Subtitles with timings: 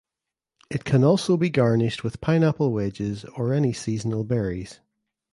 [0.71, 4.79] It can also be garnished with pineapple wedges or any seasonal berries.